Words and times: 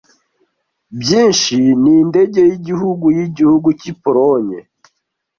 BYINSHI 0.99 1.57
nindege 1.81 2.41
yigihugu 2.51 3.05
yigihugu 3.17 3.67
ki 3.81 3.91
Polonye 4.01 4.59